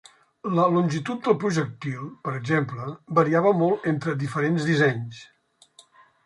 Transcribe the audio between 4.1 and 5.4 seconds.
diferents dissenys.